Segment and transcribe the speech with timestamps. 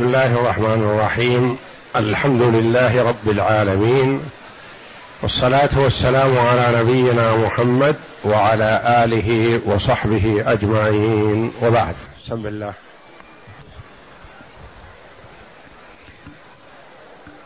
[0.00, 1.56] بسم الله الرحمن الرحيم.
[1.96, 4.20] الحمد لله رب العالمين.
[5.22, 11.50] والصلاة والسلام على نبينا محمد وعلى آله وصحبه أجمعين.
[11.62, 11.94] وبعد.
[12.26, 12.72] بسم الله.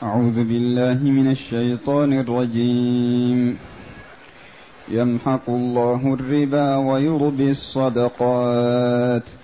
[0.02, 3.58] أعوذ بالله من الشيطان الرجيم.
[4.88, 9.43] يمحق الله الربا ويربي الصدقات.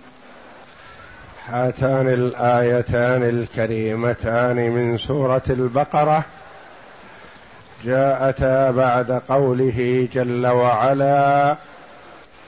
[1.47, 6.25] هاتان الآيتان الكريمتان من سورة البقرة
[7.85, 11.57] جاءتا بعد قوله جل وعلا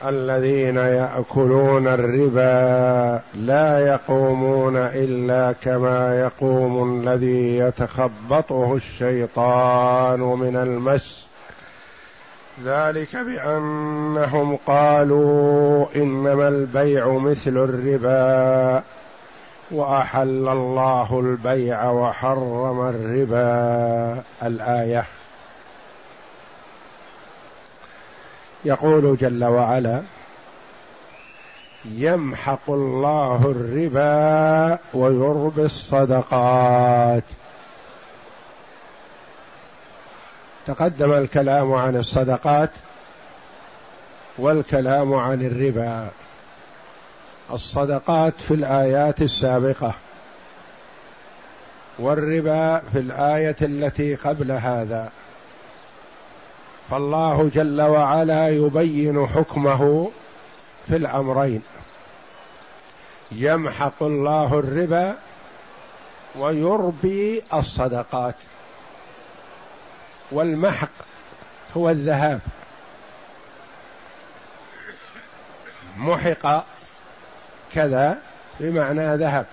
[0.06, 11.28] الذين يأكلون الربا لا يقومون إلا كما يقوم الذي يتخبطه الشيطان من المس.
[12.62, 18.84] ذلك بأنهم قالوا إنما البيع مثل الربا
[19.72, 24.24] وأحل الله البيع وحرم الربا.
[24.44, 25.06] الآية.
[28.66, 30.02] يقول جل وعلا
[31.86, 37.24] يمحق الله الربا ويربي الصدقات.
[40.68, 42.70] تقدم الكلام عن الصدقات
[44.38, 46.08] والكلام عن الربا.
[47.52, 49.94] الصدقات في الآيات السابقة
[52.00, 55.12] والربا في الآية التي قبل هذا.
[56.90, 60.12] فالله جل وعلا يبين حكمه
[60.88, 61.62] في الأمرين.
[63.32, 65.16] يمحق الله الربا
[66.40, 68.36] ويربي الصدقات.
[70.34, 70.90] والمحق
[71.78, 72.40] هو الذهاب.
[75.98, 76.66] محق
[77.74, 78.22] كذا
[78.60, 79.46] بمعنى ذهب.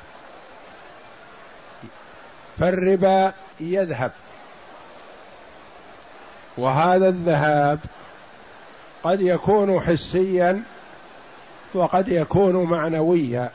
[2.58, 4.12] فالربا يذهب.
[6.56, 7.78] وهذا الذهاب
[9.02, 10.62] قد يكون حسيا
[11.74, 13.50] وقد يكون معنويا.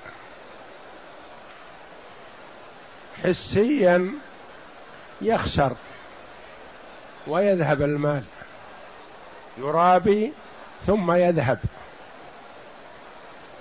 [3.24, 4.12] حسيا
[5.22, 5.76] يخسر.
[7.28, 8.24] ويذهب المال.
[9.58, 10.34] يرابي
[10.86, 11.60] ثم يذهب.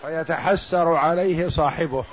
[0.02, 2.04] فيتحسر عليه صاحبه.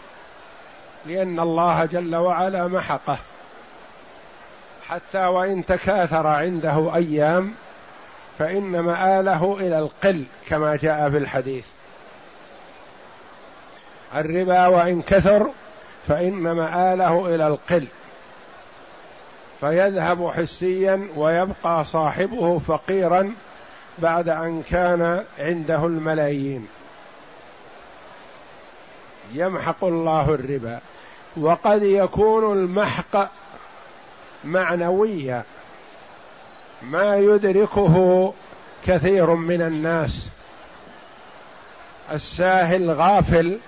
[1.05, 3.19] لأن الله جل وعلا محقه.
[4.87, 7.53] حتى وإن تكاثر عنده أيام
[8.39, 11.65] فإن مآله إلى القل كما جاء في الحديث.
[14.15, 15.49] الربا وإن كثر
[16.07, 17.87] فإن مآله إلى القل.
[19.61, 23.33] فيذهب حسيا ويبقى صاحبه فقيرا
[23.97, 26.67] بعد أن كان عنده الملايين.
[29.33, 30.79] يمحق الله الربا.
[31.37, 33.31] وقد يكون المحق
[34.43, 35.43] معنويا.
[36.83, 38.33] ما يدركه
[38.85, 40.29] كثير من الناس.
[42.11, 43.59] الساهل غافل.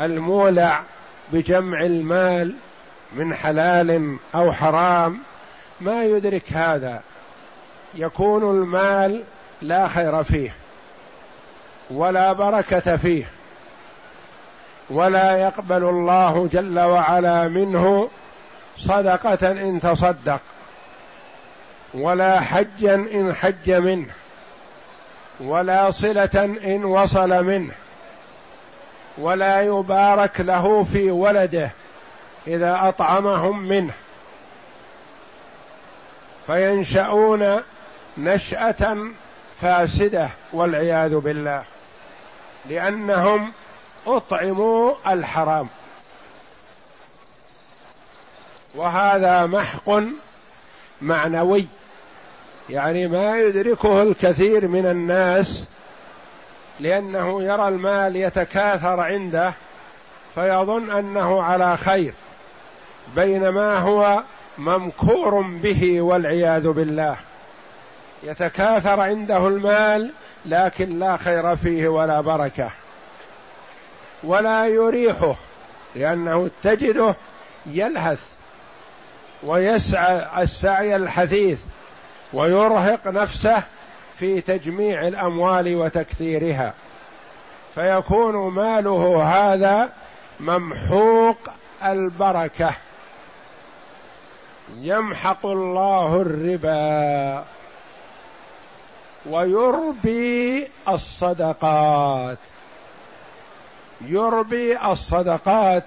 [0.00, 0.82] المولع
[1.32, 2.54] بجمع المال.
[3.12, 5.18] من حلال أو حرام
[5.80, 7.02] ما يدرك هذا.
[7.94, 9.22] يكون المال
[9.62, 10.54] لا خير فيه
[11.90, 13.24] ولا بركة فيه
[14.90, 18.08] ولا يقبل الله جل وعلا منه
[18.78, 20.40] صدقة إن تصدق
[21.94, 24.10] ولا حجا إن حج منه
[25.40, 27.74] ولا صلة إن وصل منه
[29.18, 31.70] ولا يبارك له في ولده.
[32.46, 33.92] إذا أطعمهم منه.
[36.46, 37.62] فينشأون
[38.18, 38.96] نشأة
[39.60, 41.64] فاسدة والعياذ بالله.
[42.68, 43.52] لأنهم
[44.06, 45.68] أطعموا الحرام.
[48.74, 50.02] وهذا محق
[51.02, 51.66] معنوي.
[52.70, 55.64] يعني ما يدركه الكثير من الناس.
[56.80, 59.52] لأنه يرى المال يتكاثر عنده.
[60.34, 62.14] فيظن أنه على خير.
[63.16, 64.22] بينما هو
[64.58, 67.16] ممكور به والعياذ بالله.
[68.22, 70.12] يتكاثر عنده المال
[70.46, 72.70] لكن لا خير فيه ولا بركة.
[74.22, 75.34] ولا يريحه
[75.94, 77.14] لأنه تجده
[77.66, 78.22] يلهث
[79.42, 81.58] ويسعى السعي الحثيث
[82.32, 83.62] ويرهق نفسه
[84.14, 86.74] في تجميع الأموال وتكثيرها.
[87.74, 89.92] فيكون ماله هذا
[90.40, 91.38] ممحوق
[91.84, 92.74] البركة.
[94.78, 97.44] يمحق الله الربا
[99.30, 102.38] ويربي الصدقات.
[104.00, 105.84] يربي الصدقات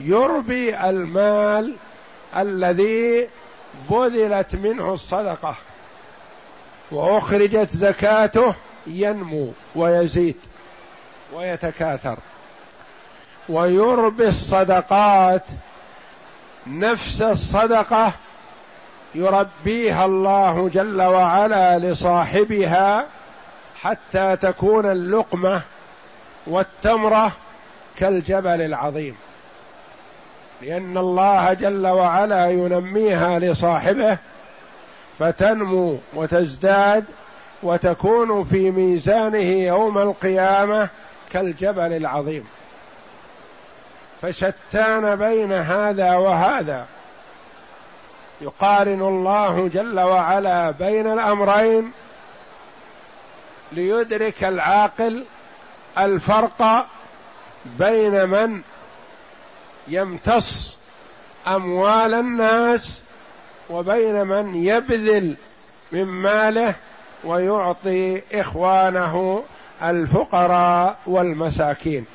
[0.00, 1.74] يربي المال
[2.36, 3.28] الذي
[3.90, 5.54] بذلت منه الصدقة
[6.90, 8.54] وأخرجت زكاته
[8.86, 10.36] ينمو ويزيد
[11.34, 12.18] ويتكاثر.
[13.48, 15.44] ويربي الصدقات
[16.70, 18.12] نفس الصدقة
[19.14, 23.06] يربيها الله جل وعلا لصاحبها
[23.80, 25.62] حتى تكون اللقمة
[26.46, 27.32] والتمره
[27.96, 29.16] كالجبل العظيم.
[30.62, 34.18] لأن الله جل وعلا ينميها لصاحبه
[35.18, 37.04] فتنمو وتزداد
[37.62, 40.88] وتكون في ميزانه يوم القيامة
[41.32, 42.44] كالجبل العظيم.
[44.22, 46.86] فشتان بين هذا وهذا.
[48.40, 51.92] يقارن الله جل وعلا بين الأمرين
[53.72, 55.24] ليدرك العاقل
[55.98, 56.86] الفرق
[57.78, 58.62] بين من
[59.88, 60.76] يمتص
[61.46, 63.00] أموال الناس
[63.70, 65.36] وبين من يبذل
[65.92, 66.74] من ماله
[67.24, 69.42] ويعطي إخوانه
[69.82, 72.06] الفقراء والمساكين.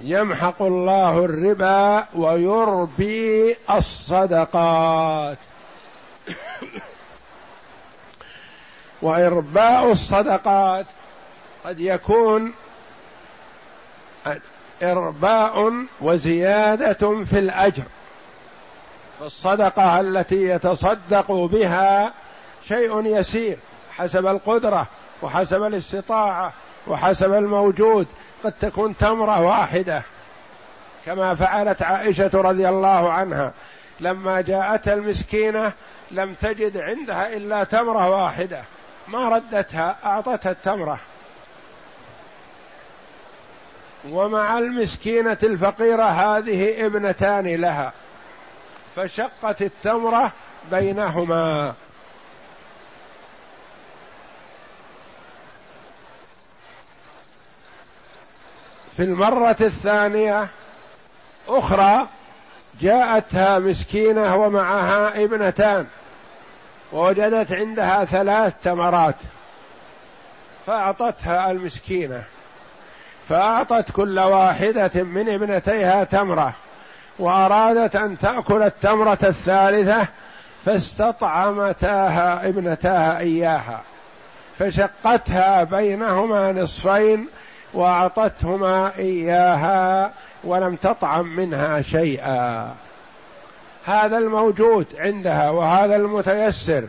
[0.00, 5.38] يمحق الله الربا ويربي الصدقات.
[9.02, 10.86] وإرباء الصدقات
[11.64, 12.52] قد يكون
[14.82, 17.84] إرباء وزيادة في الأجر.
[19.20, 22.12] فالصدقة التي يتصدق بها
[22.68, 23.58] شيء يسير
[23.96, 24.86] حسب القدرة
[25.22, 26.52] وحسب الاستطاعة
[26.86, 28.06] وحسب الموجود
[28.44, 30.02] قد تكون تمرة واحدة
[31.06, 33.52] كما فعلت عائشة رضي الله عنها.
[34.00, 35.72] لما جاءتها المسكينة
[36.10, 38.62] لم تجد عندها إلا تمرة واحدة
[39.08, 41.00] ما ردتها أعطتها التمرة.
[44.08, 47.92] ومع المسكينة الفقيرة هذه ابنتان لها
[48.96, 50.32] فشقت التمرة
[50.70, 51.74] بينهما.
[59.00, 60.48] في المرة الثانية
[61.48, 62.06] أخرى
[62.80, 65.86] جاءتها مسكينة ومعها ابنتان
[66.92, 69.14] ووجدت عندها ثلاث تمرات
[70.66, 72.22] فأعطتها المسكينة
[73.28, 76.54] فأعطت كل واحدة من ابنتيها تمرة
[77.18, 80.06] وأرادت أن تأكل التمرة الثالثة
[80.64, 83.80] فاستطعمتاها ابنتاها إياها
[84.58, 87.28] فشقتها بينهما نصفين
[87.74, 90.12] وأعطتهما إياها
[90.44, 92.74] ولم تطعم منها شيئا.
[93.84, 96.84] هذا الموجود عندها وهذا المتيسر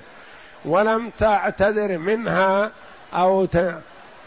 [0.65, 2.71] ولم تعتذر منها
[3.13, 3.47] أو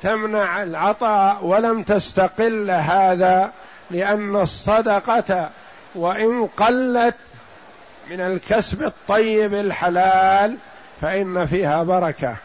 [0.03, 3.53] تمنع العطاء ولم تستقل هذا
[3.91, 5.51] لأن الصدقة
[5.95, 7.17] وإن قلت
[8.11, 10.59] من الكسب الطيب الحلال
[11.01, 12.37] فإن فيها بركة.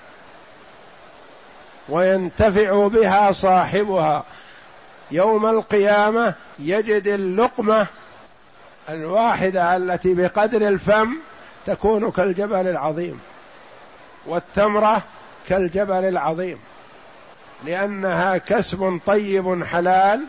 [1.90, 4.24] وينتفع بها صاحبها.
[5.12, 7.88] يوم القيامة يجد اللقمة
[8.90, 11.18] الواحدة التي بقدر الفم
[11.66, 13.20] تكون كالجبل العظيم
[14.26, 15.02] والتمره
[15.48, 16.58] كالجبل العظيم
[17.66, 20.26] لأنها كسب طيب حلال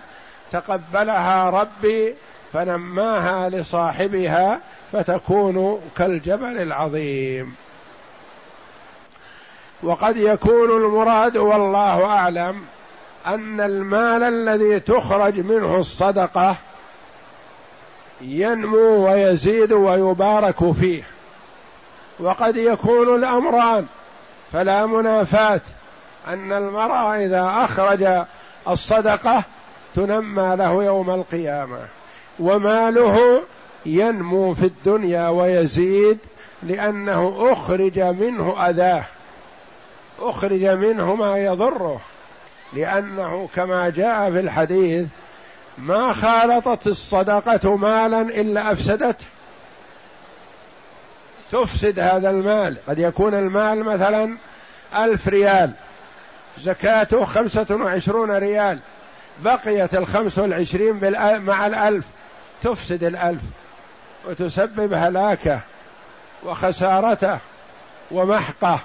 [0.51, 2.15] تقبلها ربي
[2.53, 4.61] فنماها لصاحبها
[4.93, 7.55] فتكون كالجبل العظيم.
[9.83, 12.63] وقد يكون المراد والله أعلم
[13.27, 16.57] أن المال الذي تخرج منه الصدقة
[18.21, 21.03] ينمو ويزيد ويبارك فيه.
[22.21, 23.87] وقد يكون الأمران
[24.53, 25.61] فلا منافاة
[26.29, 28.25] أن المرء إذا أخرج
[28.69, 29.43] الصدقة
[29.95, 31.79] تنمى له يوم القيامة.
[32.41, 33.43] وماله
[33.87, 36.19] ينمو في الدنيا ويزيد
[36.63, 39.05] لأنه أخرج منه أذاه.
[40.21, 42.01] أخرج منه ما يضره
[42.73, 45.09] لأنه كما جاء في الحديث
[45.79, 49.25] ما خالطت الصدقة مالا إلا أفسدته.
[51.53, 54.37] تفسد هذا المال قد يكون المال مثلا
[54.97, 55.73] ألف ريال
[56.59, 58.79] زكاته خمسة وعشرون ريال
[59.45, 61.13] بقيت الخمس والعشرين
[61.45, 62.07] مع الألف
[62.63, 63.43] تفسد الألف
[64.29, 65.61] وتسبب هلاكة
[66.45, 67.39] وخسارته
[68.11, 68.81] ومحقه.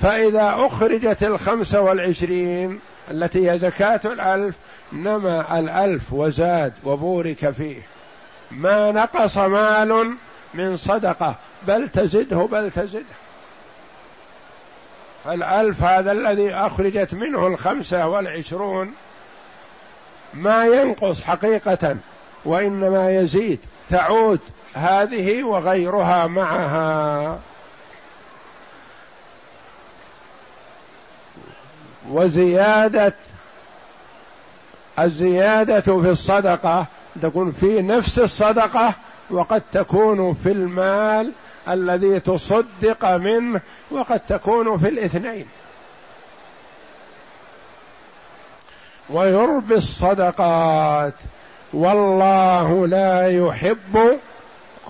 [0.00, 4.56] فإذا أخرجت الخمسة والعشرين التي هي زكاة الألف
[4.92, 7.82] نما الألف وزاد وبورك فيه.
[8.50, 10.14] ما نقص مال
[10.54, 11.34] من صدقة
[11.66, 13.04] بل تزده بل تزده.
[15.24, 18.92] فالألف هذا الذي أخرجت منه الخمسة والعشرون
[20.34, 21.96] ما ينقص حقيقة
[22.44, 24.40] وإنما يزيد تعود
[24.74, 27.38] هذه وغيرها معها.
[32.10, 33.14] وزيادة
[34.98, 36.86] الزيادة في الصدقة
[37.22, 38.94] تكون في نفس الصدقة
[39.30, 41.32] وقد تكون في المال
[41.68, 43.60] الذي تصدق منه
[43.90, 45.46] وقد تكون في الاثنين.
[49.10, 51.14] ويربي الصدقات.
[51.72, 54.18] والله لا يحب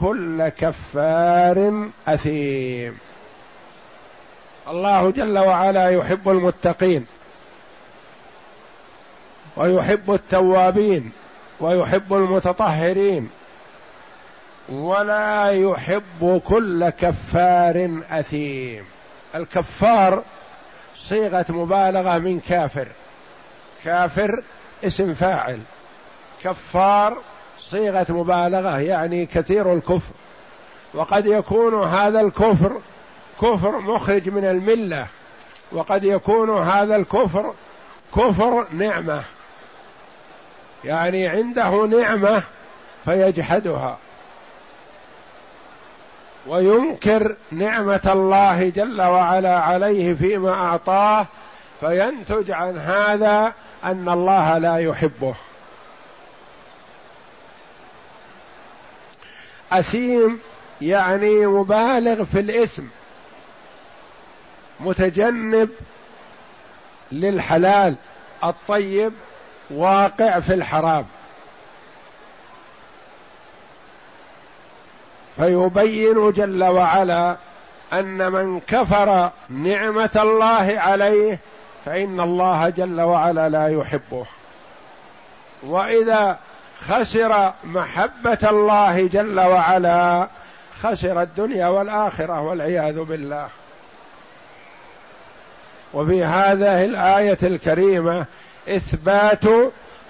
[0.01, 2.99] كل كفار أثيم.
[4.71, 7.07] الله جل وعلا يحب المتقين
[9.57, 11.13] ويحب التوابين
[11.61, 13.31] ويحب المتطهرين
[14.69, 18.85] ولا يحب كل كفار أثيم.
[19.35, 20.23] الكفار
[20.97, 22.89] صيغة مبالغة من كافر.
[23.85, 24.43] كافر
[24.85, 25.61] اسم فاعل.
[26.45, 27.17] كفار
[27.59, 30.13] صيغة مبالغة يعني كثير الكفر.
[30.95, 32.81] وقد يكون هذا الكفر
[33.43, 35.07] كفر مخرج من الملة
[35.73, 37.55] وقد يكون هذا الكفر
[38.17, 39.23] كفر نعمة.
[40.85, 42.43] يعني عنده نعمة
[43.05, 43.99] فيجحدها.
[46.47, 51.27] وينكر نعمة الله جل وعلا عليه فيما أعطاه
[51.81, 53.53] فينتج عن هذا
[53.85, 55.35] أن الله لا يحبه.
[59.73, 60.41] أثيم
[60.81, 62.83] يعني مبالغ في الإثم.
[64.81, 65.69] متجنب
[67.13, 67.97] للحلال
[68.45, 69.13] الطيب
[69.71, 71.07] واقع في الحرام.
[75.37, 77.37] فيبين جل وعلا
[77.93, 81.39] أن من كفر نعمة الله عليه
[81.85, 84.27] فإن الله جل وعلا لا يحبه.
[85.63, 86.39] وإذا
[86.89, 90.29] خسر محبة الله جل وعلا
[90.83, 93.49] خسر الدنيا والآخرة والعياذ بالله.
[95.95, 98.27] وفي هذه الآية الكريمة
[98.69, 99.45] إثبات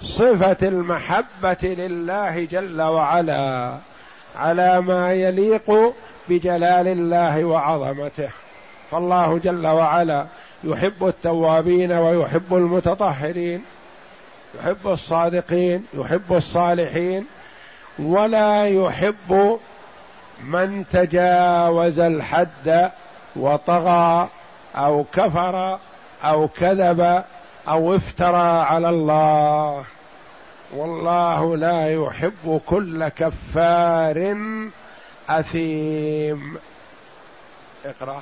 [0.01, 3.75] صفة المحبة لله جل وعلا
[4.35, 5.93] على ما يليق
[6.29, 8.29] بجلال الله وعظمته.
[8.91, 10.25] فالله جل وعلا
[10.63, 13.63] يحب التوابين ويحب المتطهرين
[14.59, 17.25] يحب الصادقين يحب الصالحين
[17.99, 19.59] ولا يحب
[20.43, 22.91] من تجاوز الحد
[23.35, 24.29] وطغى
[24.75, 25.79] أو كفر
[26.23, 27.23] أو كذب
[27.67, 29.85] أو افترى على الله.
[30.75, 34.37] والله لا يحب كل كفار
[35.29, 36.57] أثيم.
[37.85, 38.21] اقرأ.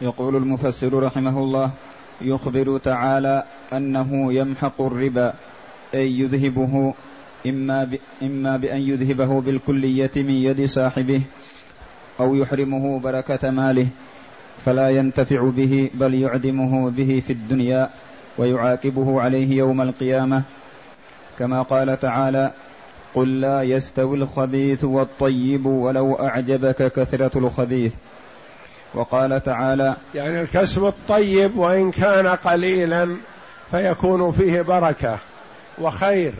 [0.00, 1.70] يقول المفسر رحمه الله
[2.20, 5.34] يخبر تعالى أنه يمحق الربا
[5.94, 6.94] أي يذهبه
[7.46, 7.88] إما,
[8.22, 11.22] إما بأن يذهبه بالكلية من يد صاحبه
[12.20, 13.86] أو يحرمه بركة ماله
[14.64, 17.90] فلا ينتفع به بل يعدمه به في الدنيا
[18.38, 20.42] ويعاقبه عليه يوم القيامة.
[21.38, 22.52] كما قال تعالى
[23.14, 27.94] قل لا يستوي الخبيث والطيب ولو أعجبك كثرة الخبيث
[28.94, 33.16] وقال تعالى يعني الكسب الطيب وإن كان قليلا
[33.70, 35.18] فيكون فيه بركة
[35.78, 36.32] وخير.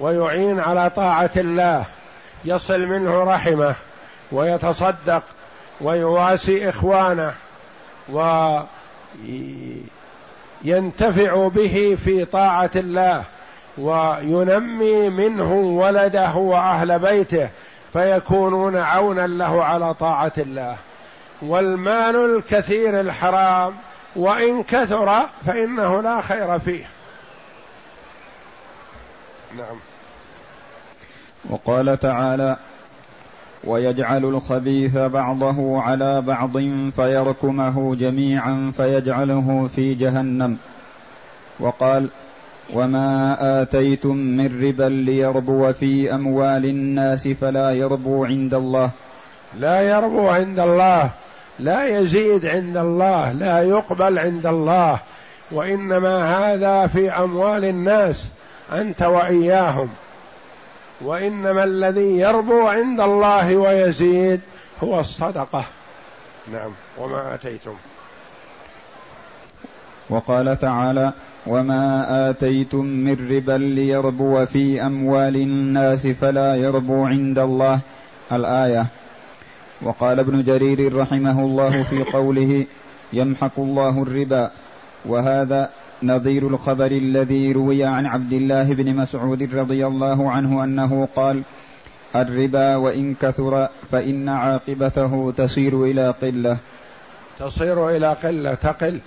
[0.00, 1.84] ويعين على طاعة الله
[2.44, 3.74] يصل منه رحمة
[4.32, 5.22] ويتصدق
[5.80, 7.34] ويواسي إخوانه
[10.64, 13.24] وينتفع به في طاعة الله
[13.78, 17.48] وينمي منه ولده وأهل بيته
[17.92, 20.76] فيكونون عونا له على طاعة الله.
[21.42, 23.74] والمال الكثير الحرام
[24.16, 26.84] وإن كثر فإنه لا خير فيه.
[29.56, 29.89] نعم.
[31.48, 32.56] وقال تعالى
[33.64, 36.58] ويجعل الخبيث بعضه على بعض
[36.96, 40.56] فيركمه جميعا فيجعله في جهنم.
[41.60, 42.08] وقال
[42.74, 48.90] وما آتيتم من ربا ليربو في أموال الناس فلا يربو عند الله.
[49.58, 51.10] لا يربو عند الله
[51.58, 55.00] لا يزيد عند الله لا يقبل عند الله
[55.52, 58.26] وإنما هذا في أموال الناس
[58.72, 59.88] أنت وإياهم.
[61.04, 64.40] وإنما الذي يربو عند الله ويزيد
[64.84, 65.64] هو الصدقة.
[66.52, 66.70] نعم.
[66.98, 67.74] وما آتيتم؟
[70.10, 71.12] وقال تعالى
[71.46, 77.78] وما آتيتم من ربا ليربو في أموال الناس فلا يربو عند الله.
[78.32, 78.86] الآية.
[79.82, 82.66] وقال ابن جرير رحمه الله في قوله
[83.12, 84.50] يمحق الله الربا.
[85.04, 85.70] وهذا
[86.02, 91.42] نظير الخبر الذي روي عن عبد الله بن مسعود رضي الله عنه أنه قال
[92.16, 96.56] الربا وإن كثر فإن عاقبته تصير إلى قلة.
[97.38, 99.00] تصير إلى قلة تقل.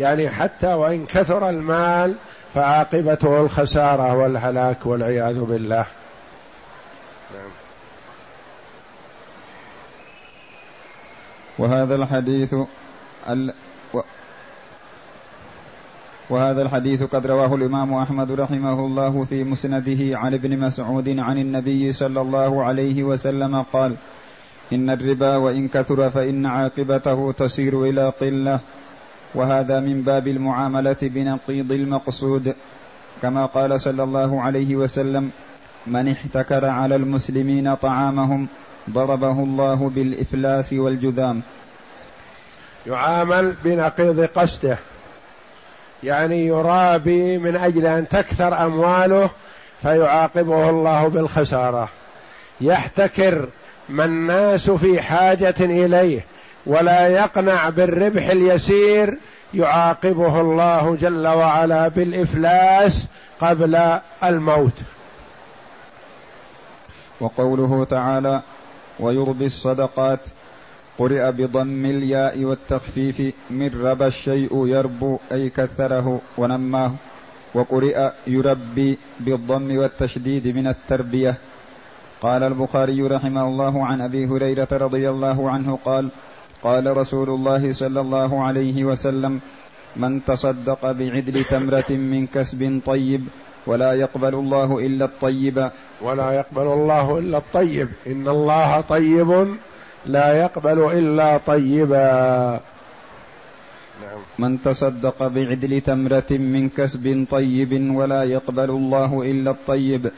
[0.00, 2.16] يعني حتى وإن كثر المال
[2.54, 5.86] فعاقبته الخسارة والهلاك والعياذ بالله.
[7.34, 7.50] نعم.
[11.58, 12.54] وهذا الحديث
[16.30, 21.92] وهذا الحديث قد رواه الإمام أحمد رحمه الله في مسنده عن ابن مسعود عن النبي
[21.92, 23.94] صلى الله عليه وسلم قال
[24.72, 28.60] إن الربا وإن كثر فإن عاقبته تسير إلى قلة.
[29.34, 32.54] وهذا من باب المعاملة بنقيض المقصود.
[33.22, 35.30] كما قال صلى الله عليه وسلم
[35.86, 38.46] من احتكر على المسلمين طعامهم
[38.90, 41.42] ضربه الله بالإفلاس والجذام.
[42.86, 44.78] يعامل بنقيض قصده.
[46.02, 49.30] يعني يرابي من أجل أن تكثر أمواله
[49.82, 51.88] فيعاقبه الله بالخسارة.
[52.60, 53.48] يحتكر
[53.88, 56.24] ما الناس في حاجة إليه
[56.66, 59.18] ولا يقنع بالربح اليسير
[59.54, 63.06] يعاقبه الله جل وعلا بالإفلاس
[63.40, 64.80] قبل الموت.
[67.20, 68.42] وقوله تعالى
[69.00, 70.20] ويربي الصدقات
[70.98, 76.92] قرئ بضم الياء والتخفيف من ربى الشيء يربو أي كثره ونماه.
[77.54, 81.34] وقرئ يربي بالضم والتشديد من التربية.
[82.20, 86.08] قال البخاري رحمه الله عن أبي هريرة رضي الله عنه قال
[86.62, 89.40] قال رسول الله صلى الله عليه وسلم
[89.96, 93.24] من تصدق بعدل تمرة من كسب طيب
[93.66, 95.70] ولا يقبل الله إلا الطيب.
[96.02, 97.88] ولا يقبل الله إلا الطيب.
[98.06, 99.58] إن الله طيب
[100.08, 102.60] لا يقبل إلا طيبا.
[104.02, 104.20] نعم.
[104.38, 110.10] من تصدق بعدل تمرة من كسب طيب ولا يقبل الله إلا الطيب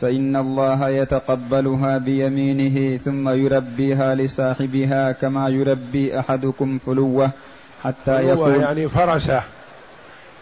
[0.00, 7.30] فإن الله يتقبلها بيمينه ثم يربيها لصاحبها كما يربي أحدكم فلوة
[7.84, 9.42] حتى يكون يعني فرسة.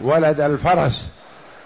[0.01, 1.11] ولد الفرس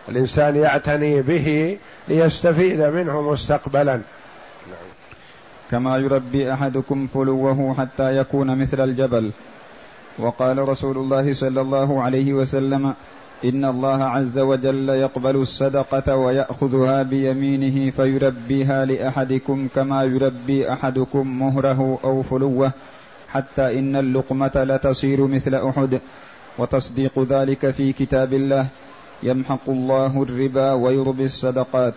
[0.10, 4.02] الإنسان يعتني به ليستفيد منه مستقبلا.
[5.72, 9.32] كما يربي أحدكم فلوه حتى يكون مثل الجبل.
[10.20, 12.94] وقال رسول الله صلى الله عليه وسلم
[13.46, 22.22] إن الله عز وجل يقبل الصدقة ويأخذها بيمينه فيربيها لأحدكم كما يربي أحدكم مهره أو
[22.22, 22.72] فلوه
[23.28, 26.02] حتى إن اللقمة لتصير مثل أحد.
[26.58, 28.68] وتصديق ذلك في كتاب الله
[29.24, 31.94] يمحق الله الربا ويربي الصدقات.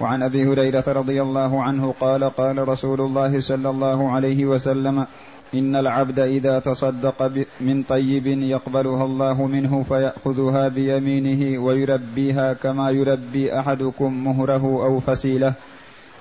[0.00, 5.06] وعن أبي هريرة رضي الله عنه قال قال رسول الله صلى الله عليه وسلم
[5.54, 14.24] إن العبد إذا تصدق من طيب يقبلها الله منه فيأخذها بيمينه ويربيها كما يربي أحدكم
[14.24, 15.54] مهره أو فسيله.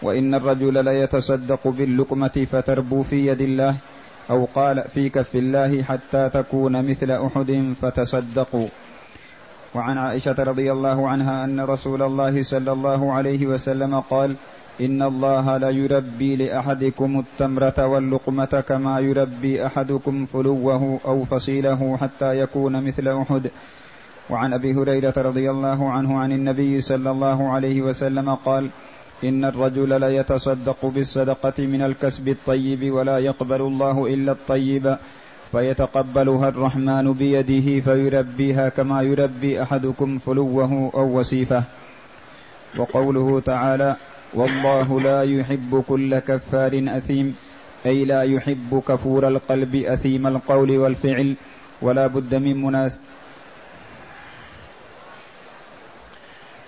[0.01, 3.75] وإن الرجل ليتصدق باللقمة فتربو في يد الله
[4.29, 8.67] أو قال في كف الله حتى تكون مثل أحد فتصدقوا.
[9.75, 14.35] وعن عائشة رضي الله عنها أن رسول الله صلى الله عليه وسلم قال
[14.81, 23.07] إن الله ليربي لأحدكم التمرة واللقمة كما يربي أحدكم فلوه أو فصيله حتى يكون مثل
[23.07, 23.51] أحد.
[24.29, 28.69] وعن أبي هريرة رضي الله عنه عن النبي صلى الله عليه وسلم قال
[29.23, 34.97] إن الرجل ليتصدق بالصدقة من الكسب الطيب ولا يقبل الله إلا الطيب.
[35.51, 41.63] فيتقبلها الرحمن بيده فيربيها كما يربي أحدكم فلوه أو وسيفة.
[42.77, 43.95] وقوله تعالى
[44.33, 47.35] والله لا يحب كل كفار أثيم
[47.85, 51.35] أي لا يحب كفور القلب أثيم القول والفعل
[51.81, 52.99] ولا بد من مناس.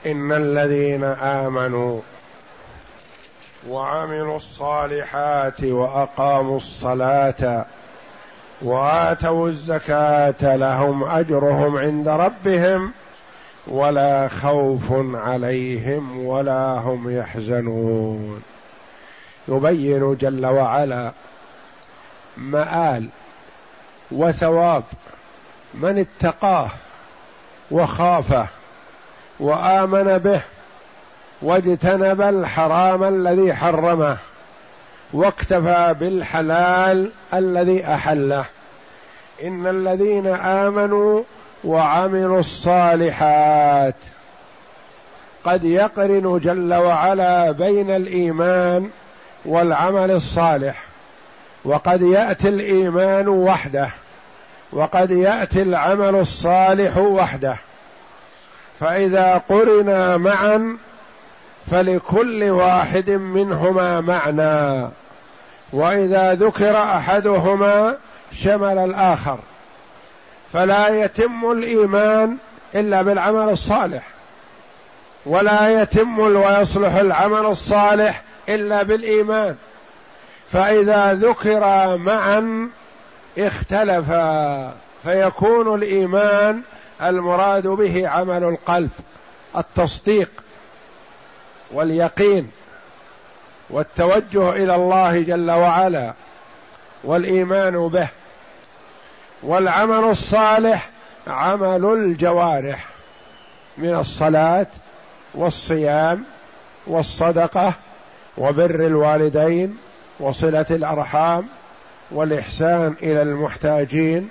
[0.05, 2.01] إن الذين آمنوا
[3.69, 7.65] وعملوا الصالحات وأقاموا الصلاة
[8.62, 12.91] وآتوا الزكاة لهم أجرهم عند ربهم
[13.67, 18.43] ولا خوف عليهم ولا هم يحزنون.
[19.48, 21.12] يبين جل وعلا
[22.38, 23.10] مآل
[24.12, 24.84] وثواب
[25.74, 26.70] من اتقاه
[27.72, 28.48] وخافه
[29.39, 30.41] وآمن به
[31.41, 34.17] واجتنب الحرام الذي حرمه.
[35.13, 38.46] واكتفى بالحلال الذي أحله.
[39.43, 41.24] إن الذين آمنوا
[41.63, 43.96] وعملوا الصالحات
[45.43, 48.89] قد يقرن جل وعلا بين الإيمان
[49.46, 50.84] والعمل الصالح
[51.65, 53.89] وقد يأتي الإيمان وحده
[54.72, 57.56] وقد يأتي العمل الصالح وحده.
[58.80, 60.78] فإذا قرنا معا
[61.71, 64.89] فلكل واحد منهما معنى.
[65.73, 67.97] وإذا ذكر أحدهما
[68.32, 69.39] شمل الآخر.
[70.53, 72.38] فلا يتم الإيمان
[72.75, 74.03] إلا بالعمل الصالح.
[75.25, 79.56] ولا يتم ويصلح العمل الصالح إلا بالإيمان.
[80.51, 82.69] فإذا ذكر معا
[83.38, 86.62] اختلفا فيكون الإيمان
[87.01, 88.89] المراد به عمل القلب
[89.58, 90.32] التصديق.
[91.71, 92.51] واليقين
[93.69, 96.13] والتوجه إلى الله جل وعلا
[97.03, 98.08] والإيمان به
[99.43, 100.89] والعمل الصالح
[101.27, 102.86] عمل الجوارح
[103.77, 104.67] من الصلاة
[105.34, 106.23] والصيام
[106.88, 107.73] والصدقة
[108.38, 109.77] وبر الوالدين
[110.19, 111.47] وصلة الأرحام
[112.12, 114.30] والإحسان إلى المحتاجين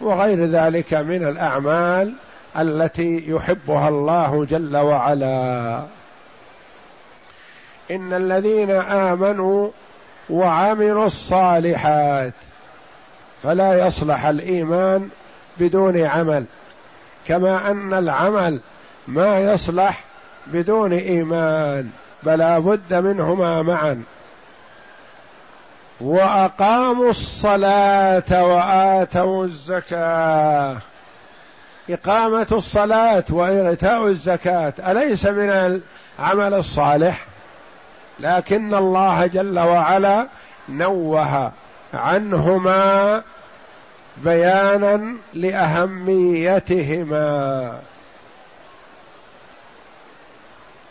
[0.00, 2.14] وغير ذلك من الأعمال
[2.56, 5.82] التي يحبها الله جل وعلا.
[7.90, 9.70] إن الذين آمنوا
[10.30, 12.32] وعملوا الصالحات
[13.42, 15.08] فلا يصلح الإيمان
[15.58, 16.44] بدون عمل
[17.26, 18.60] كما أن العمل
[19.08, 20.04] ما يصلح
[20.46, 21.90] بدون إيمان
[22.22, 24.02] بلا بد منهما معا.
[26.00, 30.76] وأقاموا الصلاة وآتوا الزكاة.
[31.90, 35.50] إقامة الصلاة وإيتاء الزكاة أليس من
[36.18, 37.26] العمل الصالح؟
[38.20, 40.26] لكن الله جل وعلا
[40.68, 41.52] نوه
[41.94, 43.22] عنهما
[44.16, 46.72] بيانا لأهميتهما.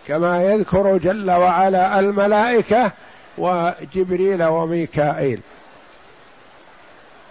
[0.07, 2.91] كما يذكر جل وعلا الملائكة
[3.38, 5.41] وجبريل وميكائيل.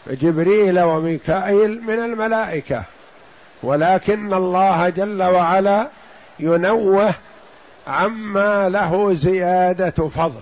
[0.06, 2.82] جبريل وميكائيل من الملائكة.
[3.62, 5.88] ولكن الله جل وعلا
[6.40, 7.14] ينوه
[7.90, 10.40] عما له زيادة فضل.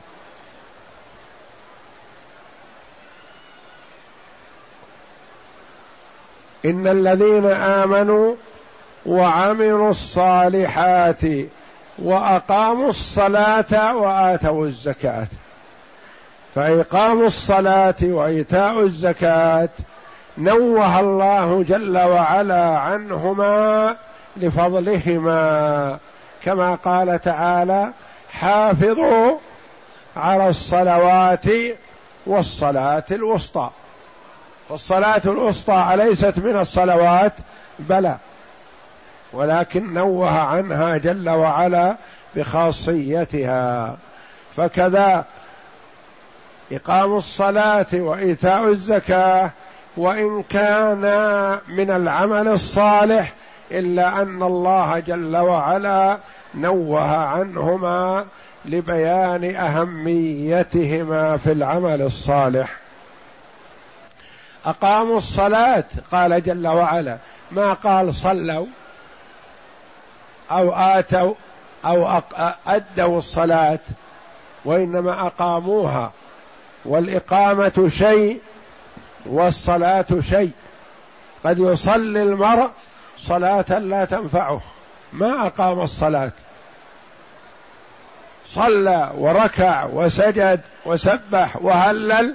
[6.65, 8.35] إن الذين آمنوا
[9.07, 11.21] وعملوا الصالحات
[11.99, 15.27] وأقاموا الصلاة وآتوا الزكاة.
[16.55, 19.69] فإقام الصلاة وإيتاء الزكاة
[20.39, 23.97] نوه الله جل وعلا عنهما
[24.37, 25.99] لفضلهما.
[26.45, 27.93] كما قال تعالى
[28.31, 29.39] حافظوا
[30.17, 31.47] على الصلوات
[32.27, 33.71] والصلاة الوسطى.
[34.69, 37.33] والصلاه الوسطى أليست من الصلوات؟
[37.79, 38.17] بلى.
[39.33, 41.97] ولكن نوه عنها جل وعلا
[42.37, 43.97] بخاصيتها.
[44.57, 45.25] فكذا
[46.73, 49.51] إقام الصلاة وإيتاء الزكاة
[49.97, 51.01] وإن كان
[51.69, 53.33] من العمل الصالح
[53.71, 56.19] إلا أن الله جل وعلا
[56.55, 58.27] نوه عنهما
[58.65, 62.77] لبيان أهميتهما في العمل الصالح.
[64.65, 67.19] أقاموا الصلاة قال جل وعلا.
[67.51, 68.67] ما قال صلوا
[70.51, 71.35] أو آتوا
[71.85, 72.21] أو
[72.67, 73.79] أدوا الصلاة
[74.65, 76.13] وإنما أقاموها.
[76.85, 78.41] والإقامة شيء
[79.27, 80.53] والصلاة شيء.
[81.45, 82.71] قد يصلي المرء
[83.19, 84.61] صلاة لا تنفعه.
[85.13, 86.33] ما أقام الصلاة.
[88.47, 92.35] صلى وركع وسجد وسبح وهلل.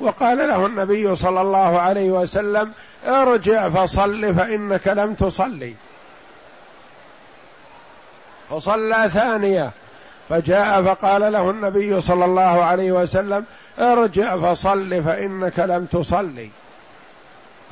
[0.00, 2.72] وقال له النبي صلى الله عليه وسلم
[3.06, 5.74] ارجع فصل فإنك لم تصلي.
[8.50, 9.70] فصلى ثانية.
[10.28, 13.44] فجاء فقال له النبي صلى الله عليه وسلم
[13.78, 16.50] ارجع فصل فإنك لم تصلي.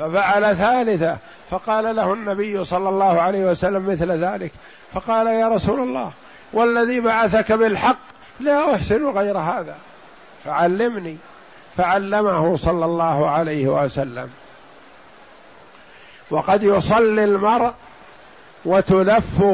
[0.01, 1.17] ففعل ثالثة
[1.51, 4.53] فقال له النبي صلى الله عليه وسلم مثل ذلك
[4.93, 6.13] فقال يا رسول الله
[6.53, 7.99] والذي بعثك بالحق
[8.41, 9.77] لا أحسن غير هذا.
[10.45, 11.17] فعلمني
[11.77, 14.31] فعلمه صلى الله عليه وسلم.
[16.31, 17.73] وقد يصلي المرء
[18.65, 19.45] وتلف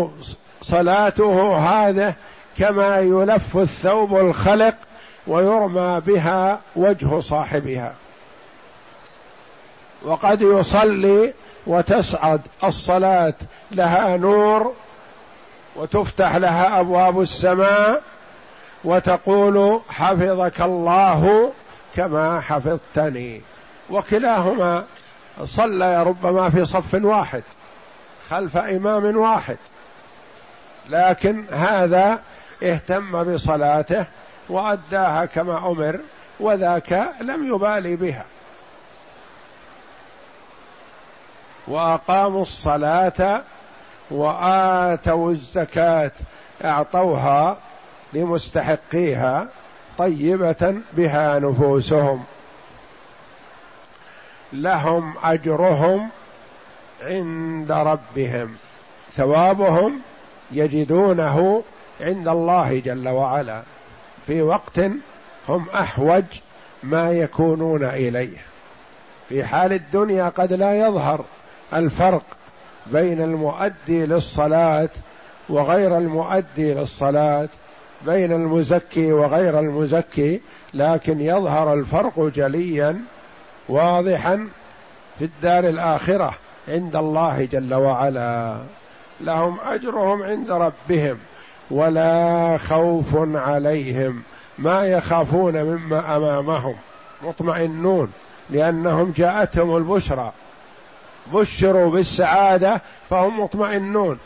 [0.62, 2.14] صلاته هذه
[2.58, 4.74] كما يلف الثوب الخلق
[5.26, 7.94] ويرمى بها وجه صاحبها.
[10.02, 11.32] وقد يصلي
[11.66, 13.34] وتصعد الصلاة
[13.70, 14.72] لها نور
[15.76, 18.02] وتفتح لها أبواب السماء
[18.84, 21.52] وتقول حفظك الله
[21.96, 23.40] كما حفظتني.
[23.90, 24.84] وكلاهما
[25.44, 27.42] صلى ربما في صف واحد
[28.30, 29.56] خلف إمام واحد.
[30.88, 32.22] لكن هذا
[32.62, 34.06] اهتم بصلاته
[34.48, 36.00] وأداها كما أمر
[36.40, 38.24] وذاك لم يبالي بها.
[41.68, 43.42] وأقاموا الصلاة
[44.10, 46.10] وآتوا الزكاة.
[46.64, 47.58] أعطوها
[48.12, 49.48] لمستحقيها
[49.98, 52.24] طيبة بها نفوسهم.
[54.52, 56.08] لهم أجرهم
[57.02, 58.56] عند ربهم.
[59.14, 60.00] ثوابهم
[60.50, 61.62] يجدونه
[62.00, 63.62] عند الله جل وعلا.
[64.26, 64.80] في وقت
[65.48, 66.24] هم أحوج
[66.82, 68.38] ما يكونون إليه.
[69.28, 71.24] في حال الدنيا قد لا يظهر
[71.74, 72.24] الفرق
[72.86, 74.88] بين المؤدي للصلاة
[75.48, 77.48] وغير المؤدي للصلاة
[78.06, 80.40] بين المزكي وغير المزكي
[80.74, 83.00] لكن يظهر الفرق جليا
[83.68, 84.48] واضحا
[85.18, 86.34] في الدار الآخرة
[86.68, 88.56] عند الله جل وعلا.
[89.20, 91.18] لهم أجرهم عند ربهم
[91.70, 94.22] ولا خوف عليهم.
[94.58, 96.74] ما يخافون مما أمامهم
[97.22, 98.12] مطمئنون
[98.50, 100.32] لأنهم جاءتهم البشرى.
[101.32, 104.18] بشروا بالسعادة فهم مطمئنون.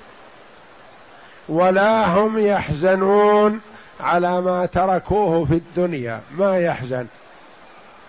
[1.48, 3.60] ولا هم يحزنون
[4.00, 6.20] على ما تركوه في الدنيا.
[6.30, 7.06] ما يحزن؟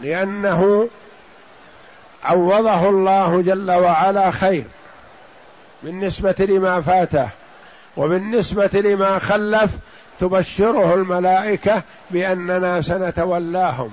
[0.01, 0.89] لأنه
[2.23, 4.65] عوضه الله جل وعلا خير.
[5.84, 7.30] بالنسبة لما فاته
[7.97, 9.71] وبالنسبة لما خلف
[10.19, 13.91] تبشره الملائكة بأننا سنتولاهم.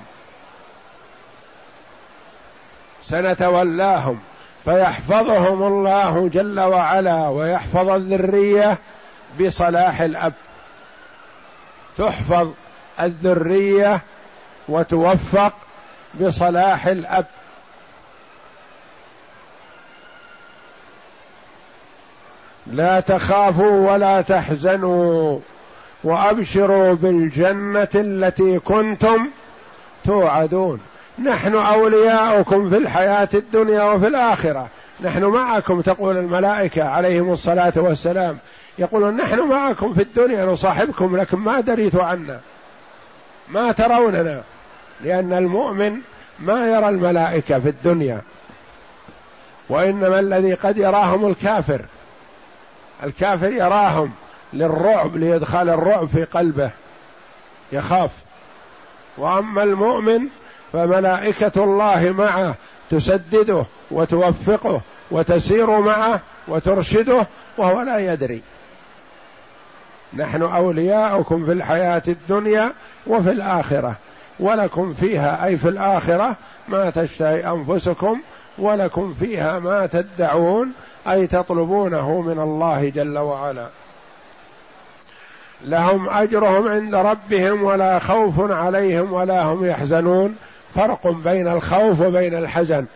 [3.03, 4.21] سنتولاهم.
[4.69, 8.79] فيحفظهم الله جل وعلا ويحفظ الذرية
[9.41, 10.33] بصلاح الأب.
[11.97, 12.53] تحفظ
[13.01, 14.01] الذرية
[14.69, 15.53] وتوفق
[16.21, 17.27] بصلاح الأب.
[22.67, 25.41] لا تخافوا ولا تحزنوا
[26.05, 29.31] وأبشروا بالجنة التي كنتم
[30.05, 30.81] توعدون.
[31.25, 34.69] نحن أولياؤكم في الحياة الدنيا وفي الآخرة.
[35.01, 38.39] نحن معكم تقول الملائكة عليهم الصلاة والسلام.
[38.79, 42.41] يقولون نحن معكم في الدنيا نصاحبكم لكن ما دريت عنا
[43.49, 44.43] ما تروننا
[45.01, 46.01] لأن المؤمن
[46.39, 48.21] ما يرى الملائكة في الدنيا.
[49.69, 51.81] وإنما الذي قد يراهم الكافر.
[53.05, 54.13] الكافر يراهم
[54.53, 56.71] للرعب ليدخل الرعب في قلبه.
[57.73, 58.11] يخاف.
[59.19, 60.29] وأما المؤمن
[60.73, 62.55] فملائكة الله معه
[62.91, 67.27] تسدده وتوفقه وتسير معه وترشده
[67.59, 68.43] وهو لا يدري.
[70.15, 72.73] نحن أولياؤكم في الحياة الدنيا
[73.07, 73.97] وفي الآخرة.
[74.41, 76.37] ولكم فيها أي في الآخرة
[76.69, 78.21] ما تشتهي أنفسكم
[78.59, 80.73] ولكم فيها ما تدعون
[81.09, 83.69] أي تطلبونه من الله جل وعلا.
[85.65, 90.37] لهم أجرهم عند ربهم ولا خوف عليهم ولا هم يحزنون.
[90.79, 92.87] فرق بين الخوف وبين الحزن.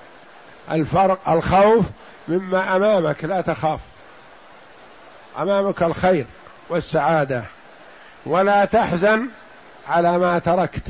[0.71, 1.85] الفرق الخوف
[2.29, 3.81] مما أمامك لا تخاف.
[5.39, 6.27] أمامك الخير
[6.69, 7.43] والسعادة.
[8.27, 9.27] ولا تحزن
[9.89, 10.83] على ما تركت.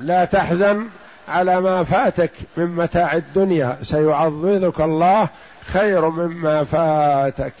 [0.00, 0.88] لا تحزن
[1.28, 3.76] على ما فاتك من متاع الدنيا.
[3.82, 5.28] سيعوضك الله
[5.72, 7.52] خير مما فاتك.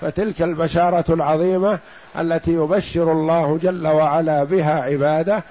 [0.00, 1.78] فتلك البشارة العظيمة
[2.18, 5.44] التي يبشر الله جل وعلا بها عباده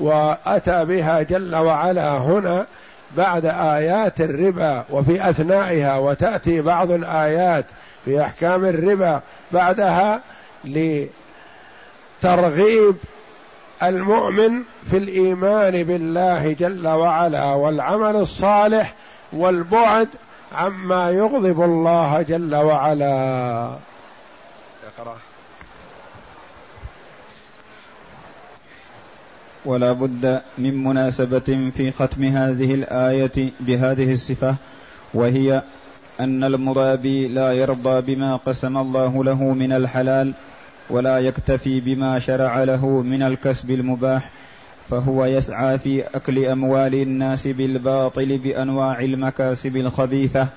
[0.00, 2.66] وأتى بها جل وعلا هنا
[3.16, 7.64] بعد آيات الربا وفي أثنائها وتأتي بعض الآيات
[8.04, 9.20] في أحكام الربا
[9.52, 10.20] بعدها
[12.22, 12.96] لترغيب
[13.82, 18.94] المؤمن في الإيمان بالله جل وعلا والعمل الصالح
[19.32, 20.08] والبعد
[20.52, 23.76] عما يغضب الله جل وعلا.
[24.98, 25.16] أقرأ.
[29.64, 34.56] ولا بد من مناسبة في ختم هذه الآية بهذه الصفة
[35.14, 35.62] وهي
[36.20, 40.32] أن المرابي لا يرضى بما قسم الله له من الحلال
[40.90, 44.30] ولا يكتفي بما شرع له من الكسب المباح
[44.90, 50.48] فهو يسعى في أكل أموال الناس بالباطل بأنواع المكاسب الخبيثة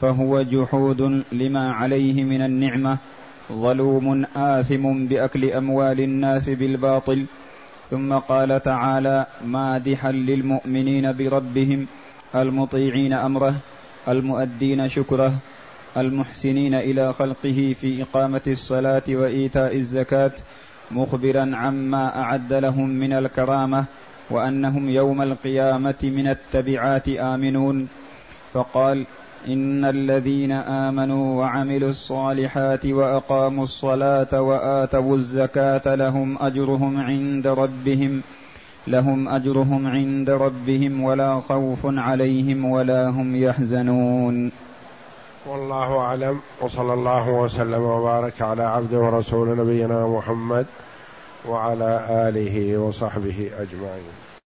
[0.00, 2.98] فهو جحود لما عليه من النعمة
[3.52, 7.26] ظلوم آثم بأكل أموال الناس بالباطل
[7.90, 11.86] ثم قال تعالى مادحا للمؤمنين بربهم
[12.34, 13.54] المطيعين أمره
[14.08, 15.32] المؤدين شكره
[15.96, 20.32] المحسنين إلى خلقه في إقامة الصلاة وإيتاء الزكاة
[20.90, 23.84] مخبرا عما أعد لهم من الكرامة
[24.30, 27.88] وأنهم يوم القيامة من التبعات آمنون.
[28.52, 29.06] فقال
[29.48, 38.22] إن الذين آمنوا وعملوا الصالحات وأقاموا الصلاة وآتوا الزكاة لهم أجرهم عند ربهم
[38.86, 44.52] لهم أجرهم عند ربهم ولا خوف عليهم ولا هم يحزنون.
[45.46, 46.40] والله أعلم.
[46.60, 50.66] وصلى الله وسلم وبارك على عبده ورسول نبينا محمد
[51.48, 54.27] وعلى آله وصحبه أجمعين.